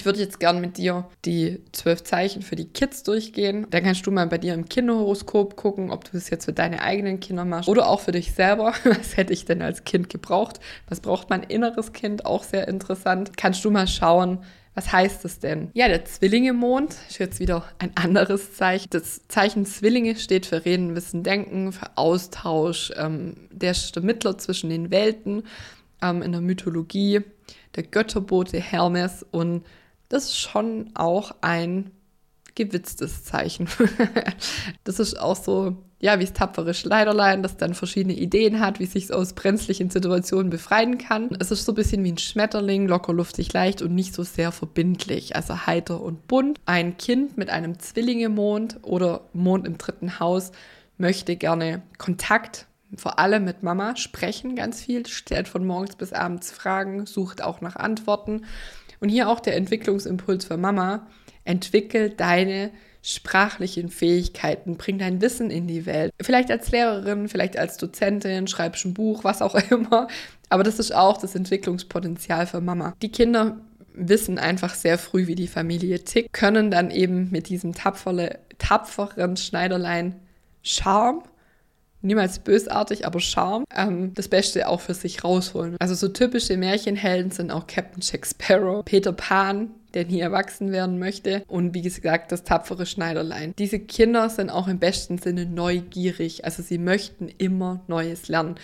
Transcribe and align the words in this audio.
Ich 0.00 0.06
würde 0.06 0.18
jetzt 0.18 0.40
gern 0.40 0.62
mit 0.62 0.78
dir 0.78 1.10
die 1.26 1.62
zwölf 1.72 2.02
Zeichen 2.04 2.40
für 2.40 2.56
die 2.56 2.64
Kids 2.64 3.02
durchgehen. 3.02 3.66
Dann 3.68 3.82
kannst 3.82 4.06
du 4.06 4.10
mal 4.10 4.26
bei 4.28 4.38
dir 4.38 4.54
im 4.54 4.66
Kinderhoroskop 4.66 5.56
gucken, 5.56 5.90
ob 5.90 6.06
du 6.06 6.12
das 6.12 6.30
jetzt 6.30 6.46
für 6.46 6.54
deine 6.54 6.80
eigenen 6.80 7.20
Kinder 7.20 7.44
machst 7.44 7.68
oder 7.68 7.86
auch 7.86 8.00
für 8.00 8.12
dich 8.12 8.32
selber. 8.32 8.72
Was 8.84 9.18
hätte 9.18 9.34
ich 9.34 9.44
denn 9.44 9.60
als 9.60 9.84
Kind 9.84 10.08
gebraucht? 10.08 10.58
Was 10.88 11.00
braucht 11.00 11.28
mein 11.28 11.42
inneres 11.42 11.92
Kind? 11.92 12.24
Auch 12.24 12.44
sehr 12.44 12.66
interessant. 12.66 13.36
Kannst 13.36 13.62
du 13.62 13.70
mal 13.70 13.86
schauen, 13.86 14.38
was 14.72 14.90
heißt 14.90 15.22
das 15.22 15.38
denn? 15.38 15.70
Ja, 15.74 15.86
der 15.86 16.06
Zwillinge-Mond 16.06 16.96
ist 17.10 17.18
jetzt 17.18 17.38
wieder 17.38 17.66
ein 17.78 17.94
anderes 17.94 18.54
Zeichen. 18.54 18.88
Das 18.88 19.28
Zeichen 19.28 19.66
Zwillinge 19.66 20.16
steht 20.16 20.46
für 20.46 20.64
Reden, 20.64 20.96
Wissen, 20.96 21.24
Denken, 21.24 21.72
für 21.72 21.98
Austausch. 21.98 22.90
Ähm, 22.96 23.34
der 23.50 23.72
ist 23.72 23.94
der 23.94 24.02
Mittler 24.02 24.38
zwischen 24.38 24.70
den 24.70 24.90
Welten 24.90 25.42
ähm, 26.00 26.22
in 26.22 26.32
der 26.32 26.40
Mythologie, 26.40 27.20
der 27.76 27.82
Götterbote 27.82 28.58
Hermes. 28.58 29.26
Und 29.30 29.62
das 30.10 30.24
ist 30.24 30.38
schon 30.38 30.90
auch 30.94 31.34
ein 31.40 31.90
gewitztes 32.54 33.24
Zeichen. 33.24 33.68
das 34.84 35.00
ist 35.00 35.18
auch 35.18 35.36
so 35.36 35.78
ja, 36.02 36.18
wie 36.18 36.24
es 36.24 36.32
tapfere 36.32 36.72
Schneiderlein, 36.72 37.42
das 37.42 37.58
dann 37.58 37.74
verschiedene 37.74 38.14
Ideen 38.14 38.60
hat, 38.60 38.80
wie 38.80 38.84
es 38.84 38.92
sich 38.92 39.12
aus 39.12 39.34
brenzlichen 39.34 39.90
Situationen 39.90 40.48
befreien 40.48 40.96
kann. 40.96 41.28
Es 41.38 41.50
ist 41.50 41.66
so 41.66 41.72
ein 41.72 41.74
bisschen 41.74 42.02
wie 42.04 42.12
ein 42.12 42.18
Schmetterling, 42.18 42.88
locker, 42.88 43.12
luftig, 43.12 43.52
leicht 43.52 43.82
und 43.82 43.94
nicht 43.94 44.14
so 44.14 44.22
sehr 44.22 44.50
verbindlich, 44.50 45.36
also 45.36 45.66
heiter 45.66 46.00
und 46.00 46.26
bunt. 46.26 46.58
Ein 46.64 46.96
Kind 46.96 47.36
mit 47.36 47.50
einem 47.50 47.78
Zwillinge-Mond 47.78 48.78
oder 48.80 49.28
Mond 49.34 49.66
im 49.66 49.76
dritten 49.76 50.18
Haus 50.18 50.52
möchte 50.96 51.36
gerne 51.36 51.82
Kontakt 51.98 52.66
vor 52.96 53.20
allem 53.20 53.44
mit 53.44 53.62
Mama 53.62 53.94
sprechen 53.94 54.56
ganz 54.56 54.82
viel, 54.82 55.06
stellt 55.06 55.46
von 55.46 55.64
morgens 55.64 55.94
bis 55.94 56.12
abends 56.12 56.50
Fragen, 56.50 57.06
sucht 57.06 57.40
auch 57.40 57.60
nach 57.60 57.76
Antworten. 57.76 58.44
Und 59.00 59.08
hier 59.08 59.28
auch 59.28 59.40
der 59.40 59.56
Entwicklungsimpuls 59.56 60.44
für 60.44 60.56
Mama, 60.56 61.06
entwickel 61.44 62.10
deine 62.10 62.70
sprachlichen 63.02 63.88
Fähigkeiten, 63.88 64.76
bring 64.76 64.98
dein 64.98 65.22
Wissen 65.22 65.50
in 65.50 65.66
die 65.66 65.86
Welt. 65.86 66.12
Vielleicht 66.20 66.50
als 66.50 66.70
Lehrerin, 66.70 67.28
vielleicht 67.28 67.56
als 67.58 67.78
Dozentin, 67.78 68.46
schreibst 68.46 68.84
ein 68.84 68.94
Buch, 68.94 69.24
was 69.24 69.40
auch 69.42 69.54
immer. 69.70 70.08
Aber 70.48 70.64
das 70.64 70.78
ist 70.78 70.94
auch 70.94 71.16
das 71.16 71.34
Entwicklungspotenzial 71.34 72.46
für 72.46 72.60
Mama. 72.60 72.94
Die 73.00 73.10
Kinder 73.10 73.58
wissen 73.94 74.38
einfach 74.38 74.74
sehr 74.74 74.98
früh, 74.98 75.26
wie 75.26 75.34
die 75.34 75.48
Familie 75.48 76.04
tickt, 76.04 76.32
können 76.32 76.70
dann 76.70 76.90
eben 76.90 77.30
mit 77.30 77.48
diesem 77.48 77.72
tapfere, 77.72 78.38
tapferen 78.58 79.36
Schneiderlein 79.36 80.16
Charme 80.62 81.22
niemals 82.02 82.38
bösartig, 82.38 83.06
aber 83.06 83.20
Charme, 83.20 83.64
ähm, 83.74 84.14
das 84.14 84.28
Beste 84.28 84.68
auch 84.68 84.80
für 84.80 84.94
sich 84.94 85.24
rausholen. 85.24 85.76
Also 85.78 85.94
so 85.94 86.08
typische 86.08 86.56
Märchenhelden 86.56 87.30
sind 87.30 87.50
auch 87.50 87.66
Captain 87.66 88.02
Jack 88.02 88.26
Sparrow, 88.26 88.84
Peter 88.84 89.12
Pan, 89.12 89.70
der 89.94 90.06
nie 90.06 90.20
erwachsen 90.20 90.72
werden 90.72 90.98
möchte 90.98 91.42
und 91.48 91.74
wie 91.74 91.82
gesagt 91.82 92.32
das 92.32 92.44
tapfere 92.44 92.86
Schneiderlein. 92.86 93.54
Diese 93.58 93.80
Kinder 93.80 94.30
sind 94.30 94.50
auch 94.50 94.68
im 94.68 94.78
besten 94.78 95.18
Sinne 95.18 95.46
neugierig, 95.46 96.44
also 96.44 96.62
sie 96.62 96.78
möchten 96.78 97.28
immer 97.38 97.80
Neues 97.88 98.28
lernen. 98.28 98.56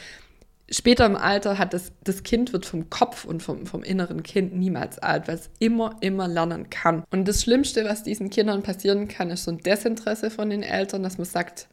Später 0.69 1.07
im 1.07 1.15
Alter 1.15 1.59
hat 1.59 1.73
das, 1.75 1.93
das 2.03 2.25
Kind 2.25 2.53
wird 2.53 2.67
vom 2.67 2.91
Kopf 2.91 3.25
und 3.25 3.41
vom, 3.41 3.67
vom 3.67 3.85
inneren 3.85 4.25
Kind 4.25 4.57
niemals 4.57 4.99
alt, 4.99 5.29
weil 5.29 5.37
es 5.37 5.49
immer, 5.61 5.97
immer 6.01 6.27
lernen 6.27 6.71
kann. 6.71 7.05
Und 7.13 7.29
das 7.29 7.43
Schlimmste, 7.43 7.85
was 7.85 8.03
diesen 8.03 8.31
Kindern 8.31 8.65
passieren 8.65 9.07
kann, 9.07 9.31
ist 9.31 9.45
so 9.45 9.53
ein 9.53 9.59
Desinteresse 9.59 10.29
von 10.29 10.51
den 10.51 10.65
Eltern, 10.65 11.05
dass 11.05 11.19
man 11.19 11.25
sagt, 11.25 11.69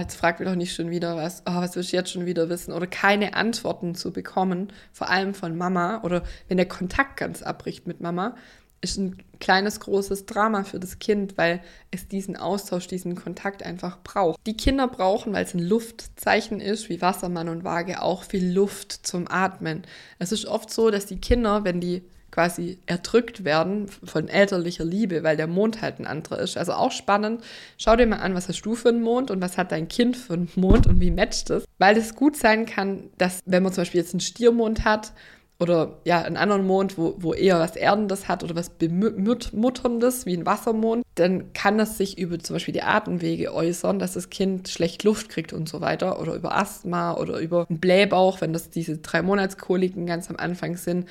jetzt 0.00 0.16
frag 0.16 0.40
mich 0.40 0.48
doch 0.48 0.56
nicht 0.56 0.74
schon 0.74 0.90
wieder 0.90 1.16
was, 1.16 1.42
oh, 1.46 1.56
was 1.56 1.76
will 1.76 1.82
ich 1.82 1.92
jetzt 1.92 2.10
schon 2.10 2.26
wieder 2.26 2.48
wissen? 2.48 2.72
Oder 2.72 2.86
keine 2.86 3.34
Antworten 3.34 3.94
zu 3.94 4.12
bekommen, 4.12 4.72
vor 4.92 5.10
allem 5.10 5.34
von 5.34 5.56
Mama 5.56 6.02
oder 6.02 6.22
wenn 6.48 6.56
der 6.56 6.68
Kontakt 6.68 7.16
ganz 7.16 7.42
abbricht 7.42 7.86
mit 7.86 8.00
Mama, 8.00 8.34
ist 8.80 8.96
ein 8.96 9.16
kleines, 9.40 9.80
großes 9.80 10.26
Drama 10.26 10.62
für 10.62 10.78
das 10.78 10.98
Kind, 11.00 11.36
weil 11.36 11.60
es 11.90 12.06
diesen 12.06 12.36
Austausch, 12.36 12.86
diesen 12.86 13.16
Kontakt 13.16 13.64
einfach 13.64 13.98
braucht. 14.04 14.38
Die 14.46 14.56
Kinder 14.56 14.86
brauchen, 14.86 15.32
weil 15.32 15.44
es 15.44 15.54
ein 15.54 15.58
Luftzeichen 15.58 16.60
ist, 16.60 16.88
wie 16.88 17.02
Wassermann 17.02 17.48
und 17.48 17.64
Waage, 17.64 18.02
auch 18.02 18.22
viel 18.22 18.52
Luft 18.52 18.92
zum 18.92 19.28
Atmen. 19.28 19.82
Es 20.18 20.30
ist 20.30 20.46
oft 20.46 20.70
so, 20.70 20.90
dass 20.90 21.06
die 21.06 21.20
Kinder, 21.20 21.64
wenn 21.64 21.80
die 21.80 22.04
quasi 22.30 22.78
erdrückt 22.86 23.44
werden 23.44 23.88
von 23.88 24.28
elterlicher 24.28 24.84
Liebe, 24.84 25.22
weil 25.22 25.36
der 25.36 25.46
Mond 25.46 25.80
halt 25.80 25.98
ein 25.98 26.06
anderer 26.06 26.38
ist. 26.38 26.56
Also 26.56 26.72
auch 26.72 26.92
spannend. 26.92 27.42
Schau 27.78 27.96
dir 27.96 28.06
mal 28.06 28.16
an, 28.16 28.34
was 28.34 28.48
hast 28.48 28.60
du 28.62 28.74
für 28.74 28.90
einen 28.90 29.02
Mond 29.02 29.30
und 29.30 29.40
was 29.40 29.56
hat 29.56 29.72
dein 29.72 29.88
Kind 29.88 30.16
für 30.16 30.34
einen 30.34 30.50
Mond 30.54 30.86
und 30.86 31.00
wie 31.00 31.10
matcht 31.10 31.50
es. 31.50 31.64
Weil 31.78 31.96
es 31.96 32.14
gut 32.14 32.36
sein 32.36 32.66
kann, 32.66 33.10
dass 33.16 33.40
wenn 33.46 33.62
man 33.62 33.72
zum 33.72 33.82
Beispiel 33.82 34.00
jetzt 34.00 34.12
einen 34.12 34.20
Stiermond 34.20 34.84
hat 34.84 35.12
oder 35.60 35.98
ja, 36.04 36.22
einen 36.22 36.36
anderen 36.36 36.66
Mond, 36.66 36.98
wo, 36.98 37.16
wo 37.18 37.34
eher 37.34 37.58
was 37.58 37.74
Erdendes 37.74 38.28
hat 38.28 38.44
oder 38.44 38.54
was 38.54 38.70
Bemutterndes, 38.70 40.24
wie 40.24 40.36
ein 40.36 40.46
Wassermond, 40.46 41.04
dann 41.16 41.52
kann 41.52 41.78
das 41.78 41.98
sich 41.98 42.18
über 42.18 42.38
zum 42.38 42.54
Beispiel 42.54 42.74
die 42.74 42.82
Atemwege 42.82 43.52
äußern, 43.52 43.98
dass 43.98 44.12
das 44.12 44.30
Kind 44.30 44.68
schlecht 44.68 45.02
Luft 45.02 45.30
kriegt 45.30 45.52
und 45.52 45.68
so 45.68 45.80
weiter 45.80 46.20
oder 46.20 46.34
über 46.34 46.56
Asthma 46.56 47.14
oder 47.14 47.38
über 47.38 47.66
einen 47.68 47.80
Blähbauch, 47.80 48.40
wenn 48.40 48.52
das 48.52 48.70
diese 48.70 48.98
drei 48.98 49.22
Monatskoliken 49.22 50.06
ganz 50.06 50.30
am 50.30 50.36
Anfang 50.36 50.76
sind 50.76 51.08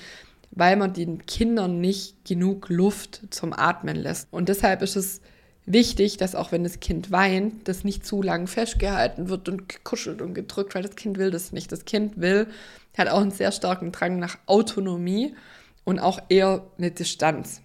weil 0.57 0.75
man 0.75 0.94
den 0.94 1.25
Kindern 1.25 1.79
nicht 1.79 2.25
genug 2.25 2.69
Luft 2.69 3.22
zum 3.29 3.53
Atmen 3.53 3.95
lässt. 3.95 4.28
Und 4.31 4.50
deshalb 4.50 4.81
ist 4.81 4.95
es 4.95 5.22
wichtig, 5.68 6.18
dass 6.18 6.34
auch 6.34 6.51
wenn 6.51 6.63
das 6.63 6.79
Kind 6.79 7.12
weint, 7.12 7.68
das 7.68 7.84
nicht 7.84 8.06
zu 8.06 8.23
lang 8.23 8.47
festgehalten 8.47 9.29
wird 9.29 9.47
und 9.50 9.69
gekuschelt 9.69 10.22
und 10.22 10.34
gedrückt, 10.34 10.73
weil 10.73 10.81
das 10.81 10.95
Kind 10.95 11.19
will 11.19 11.29
das 11.29 11.51
nicht. 11.51 11.72
Das 11.72 11.85
Kind 11.85 12.19
will, 12.19 12.47
hat 12.97 13.09
auch 13.09 13.22
einen 13.22 13.31
sehr 13.31 13.51
starken 13.51 13.91
Drang 13.91 14.18
nach 14.18 14.40
Autonomie 14.47 15.35
und 15.84 16.00
auch 16.00 16.19
eher 16.29 16.66
eine 16.79 16.89
Distanz. 16.89 17.62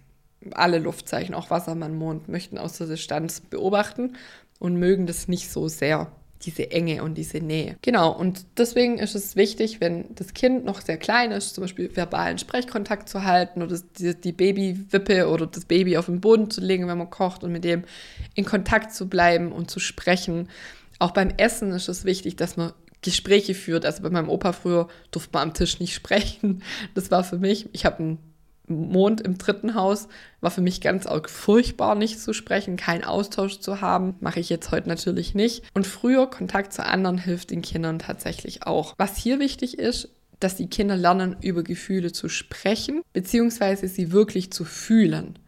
Alle 0.51 0.77
Luftzeichen, 0.77 1.33
auch 1.33 1.49
Wassermann, 1.49 1.97
Mond, 1.97 2.27
möchten 2.27 2.59
aus 2.59 2.77
der 2.77 2.87
Distanz 2.87 3.39
beobachten 3.39 4.17
und 4.59 4.75
mögen 4.75 5.07
das 5.07 5.27
nicht 5.27 5.49
so 5.49 5.67
sehr 5.67 6.11
diese 6.45 6.71
Enge 6.71 7.03
und 7.03 7.15
diese 7.15 7.39
Nähe. 7.39 7.77
Genau, 7.81 8.11
und 8.11 8.45
deswegen 8.57 8.99
ist 8.99 9.15
es 9.15 9.35
wichtig, 9.35 9.79
wenn 9.81 10.13
das 10.15 10.33
Kind 10.33 10.65
noch 10.65 10.81
sehr 10.81 10.97
klein 10.97 11.31
ist, 11.31 11.55
zum 11.55 11.63
Beispiel 11.63 11.95
verbalen 11.95 12.37
Sprechkontakt 12.37 13.09
zu 13.09 13.23
halten 13.23 13.61
oder 13.61 13.79
die, 13.97 14.15
die 14.15 14.31
Babywippe 14.31 15.29
oder 15.29 15.47
das 15.47 15.65
Baby 15.65 15.97
auf 15.97 16.05
den 16.07 16.21
Boden 16.21 16.49
zu 16.49 16.61
legen, 16.61 16.87
wenn 16.87 16.97
man 16.97 17.09
kocht 17.09 17.43
und 17.43 17.51
mit 17.51 17.63
dem 17.63 17.83
in 18.35 18.45
Kontakt 18.45 18.93
zu 18.93 19.07
bleiben 19.07 19.51
und 19.51 19.71
zu 19.71 19.79
sprechen. 19.79 20.49
Auch 20.99 21.11
beim 21.11 21.29
Essen 21.37 21.71
ist 21.71 21.87
es 21.87 22.05
wichtig, 22.05 22.35
dass 22.35 22.57
man 22.57 22.73
Gespräche 23.01 23.53
führt. 23.53 23.85
Also 23.85 24.01
bei 24.01 24.09
meinem 24.09 24.29
Opa 24.29 24.53
früher 24.53 24.87
durfte 25.11 25.31
man 25.33 25.49
am 25.49 25.53
Tisch 25.53 25.79
nicht 25.79 25.93
sprechen. 25.95 26.63
Das 26.95 27.11
war 27.11 27.23
für 27.23 27.37
mich, 27.37 27.69
ich 27.73 27.85
habe 27.85 27.99
einen 27.99 28.32
Mond 28.67 29.21
im 29.21 29.37
dritten 29.37 29.75
Haus 29.75 30.07
war 30.41 30.51
für 30.51 30.61
mich 30.61 30.79
ganz 30.81 31.05
auch 31.05 31.27
furchtbar, 31.27 31.95
nicht 31.95 32.19
zu 32.19 32.33
sprechen, 32.33 32.77
keinen 32.77 33.03
Austausch 33.03 33.59
zu 33.59 33.81
haben. 33.81 34.15
Mache 34.19 34.39
ich 34.39 34.49
jetzt 34.49 34.71
heute 34.71 34.87
natürlich 34.87 35.35
nicht. 35.35 35.63
Und 35.73 35.85
früher 35.85 36.27
Kontakt 36.29 36.73
zu 36.73 36.85
anderen 36.85 37.17
hilft 37.17 37.51
den 37.51 37.61
Kindern 37.61 37.99
tatsächlich 37.99 38.63
auch. 38.65 38.93
Was 38.97 39.17
hier 39.17 39.39
wichtig 39.39 39.77
ist, 39.77 40.09
dass 40.39 40.55
die 40.55 40.67
Kinder 40.67 40.97
lernen, 40.97 41.35
über 41.41 41.63
Gefühle 41.63 42.11
zu 42.11 42.29
sprechen, 42.29 43.01
beziehungsweise 43.13 43.87
sie 43.87 44.11
wirklich 44.11 44.51
zu 44.51 44.65
fühlen. 44.65 45.39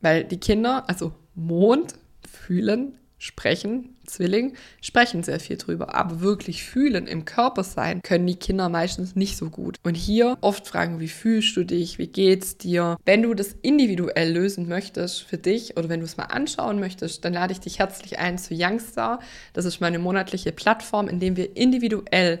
Weil 0.00 0.24
die 0.24 0.40
Kinder, 0.40 0.88
also 0.88 1.12
Mond, 1.34 1.94
fühlen, 2.28 2.94
sprechen, 3.20 3.96
Zwilling, 4.06 4.54
sprechen 4.80 5.22
sehr 5.22 5.38
viel 5.38 5.58
drüber. 5.58 5.94
Aber 5.94 6.20
wirklich 6.20 6.64
fühlen, 6.64 7.06
im 7.06 7.26
Körper 7.26 7.62
sein, 7.62 8.00
können 8.02 8.26
die 8.26 8.34
Kinder 8.34 8.68
meistens 8.68 9.14
nicht 9.14 9.36
so 9.36 9.50
gut. 9.50 9.76
Und 9.84 9.94
hier 9.94 10.38
oft 10.40 10.66
fragen, 10.66 11.00
wie 11.00 11.08
fühlst 11.08 11.54
du 11.56 11.64
dich, 11.64 11.98
wie 11.98 12.06
geht's 12.08 12.56
dir? 12.56 12.96
Wenn 13.04 13.22
du 13.22 13.34
das 13.34 13.54
individuell 13.60 14.32
lösen 14.32 14.68
möchtest 14.68 15.22
für 15.22 15.38
dich 15.38 15.76
oder 15.76 15.90
wenn 15.90 16.00
du 16.00 16.06
es 16.06 16.16
mal 16.16 16.24
anschauen 16.24 16.80
möchtest, 16.80 17.24
dann 17.24 17.34
lade 17.34 17.52
ich 17.52 17.60
dich 17.60 17.78
herzlich 17.78 18.18
ein 18.18 18.38
zu 18.38 18.54
Youngstar. 18.54 19.20
Das 19.52 19.66
ist 19.66 19.80
meine 19.80 19.98
monatliche 19.98 20.50
Plattform, 20.50 21.06
in 21.06 21.20
dem 21.20 21.36
wir 21.36 21.56
individuell 21.56 22.40